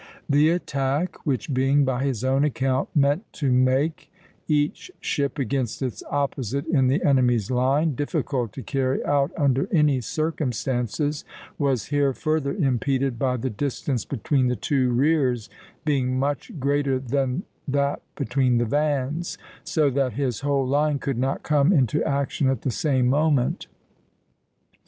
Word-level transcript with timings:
A, 0.01 0.03
A). 0.03 0.31
The 0.31 0.49
attack 0.49 1.17
which 1.27 1.53
Byng 1.53 1.85
by 1.85 2.03
his 2.03 2.23
own 2.23 2.43
account 2.43 2.89
meant 2.95 3.31
to 3.33 3.51
make, 3.51 4.11
each 4.47 4.89
ship 4.99 5.37
against 5.37 5.83
its 5.83 6.01
opposite 6.09 6.65
in 6.65 6.87
the 6.87 7.03
enemy's 7.03 7.51
line, 7.51 7.93
difficult 7.93 8.51
to 8.53 8.63
carry 8.63 9.05
out 9.05 9.29
under 9.37 9.69
any 9.71 10.01
circumstances, 10.01 11.23
was 11.59 11.85
here 11.93 12.13
further 12.13 12.51
impeded 12.51 13.19
by 13.19 13.37
the 13.37 13.51
distance 13.51 14.03
between 14.03 14.47
the 14.47 14.55
two 14.55 14.89
rears 14.91 15.51
being 15.85 16.17
much 16.17 16.59
greater 16.59 16.97
than 16.97 17.43
that 17.67 18.01
between 18.15 18.57
the 18.57 18.65
vans; 18.65 19.37
so 19.63 19.91
that 19.91 20.13
his 20.13 20.39
whole 20.39 20.65
line 20.65 20.97
could 20.97 21.19
not 21.19 21.43
come 21.43 21.71
into 21.71 22.03
action 22.03 22.49
at 22.49 22.63
the 22.63 22.71
same 22.71 23.07
moment. 23.07 23.67